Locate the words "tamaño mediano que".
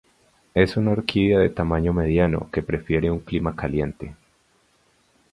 1.51-2.63